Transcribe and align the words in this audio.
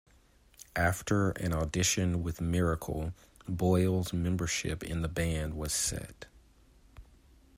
After 0.75 1.29
an 1.29 1.53
audition 1.53 2.23
with 2.23 2.41
"Miracle", 2.41 3.13
Boyle's 3.47 4.11
membership 4.13 4.81
in 4.81 5.03
the 5.03 5.07
band 5.07 5.53
was 5.53 5.71
set. 5.73 6.25